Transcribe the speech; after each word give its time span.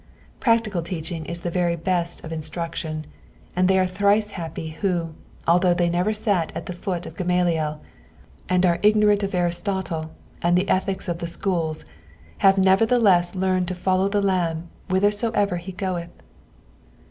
Practical 0.39 0.81
teaching 0.81 1.27
is 1.27 1.41
the 1.41 1.51
very 1.51 1.75
best 1.75 2.23
of 2.23 2.33
instruction, 2.33 3.05
and 3.55 3.67
they 3.67 3.77
are 3.77 3.85
thrice 3.85 4.31
happy 4.31 4.69
who, 4.69 5.13
although 5.47 5.75
they 5.75 5.91
never 5.91 6.11
sat 6.11 6.51
at 6.55 6.65
the 6.65 6.73
feet 6.73 7.05
of 7.05 7.15
Oomaliel, 7.17 7.77
and 8.49 8.63
aro 8.63 8.81
ignor&Qt 8.81 9.21
of 9.21 9.35
Aristotle, 9.35 10.09
and 10.41 10.57
the 10.57 10.67
ethics 10.69 11.07
of 11.07 11.19
the 11.19 11.27
schools, 11.27 11.85
have 12.39 12.57
nevertheless 12.57 13.35
learned 13.35 13.67
to 13.67 13.75
follow 13.75 14.09
the 14.09 14.21
Lamb 14.21 14.71
withei«)ever 14.89 15.57
he 15.59 15.71
goeth. 15.71 16.09